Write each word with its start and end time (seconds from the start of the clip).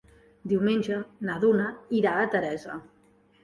Diumenge 0.53 0.97
na 1.31 1.37
Duna 1.45 1.69
irà 2.01 2.17
a 2.17 2.27
Teresa. 2.37 2.83